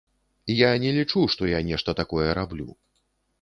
Я 0.59 0.71
не 0.83 0.93
лічу, 0.95 1.23
што 1.33 1.51
я 1.51 1.59
нешта 1.69 1.95
такое 2.01 2.27
раблю. 2.41 2.67